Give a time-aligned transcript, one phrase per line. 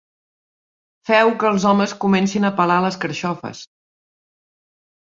[1.09, 3.65] Feu que els homes comencin a pelar les carxofes.